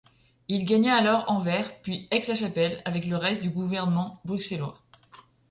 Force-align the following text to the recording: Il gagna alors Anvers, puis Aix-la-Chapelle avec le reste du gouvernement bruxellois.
Il 0.47 0.65
gagna 0.65 0.95
alors 0.95 1.25
Anvers, 1.29 1.79
puis 1.83 2.07
Aix-la-Chapelle 2.09 2.81
avec 2.85 3.05
le 3.05 3.17
reste 3.17 3.43
du 3.43 3.51
gouvernement 3.51 4.19
bruxellois. 4.25 4.81